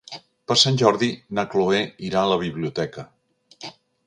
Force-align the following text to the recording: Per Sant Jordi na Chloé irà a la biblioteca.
Per 0.51 0.55
Sant 0.61 0.79
Jordi 0.83 1.09
na 1.39 1.45
Chloé 1.51 1.83
irà 2.09 2.25
a 2.25 2.33
la 2.35 2.41
biblioteca. 2.45 3.09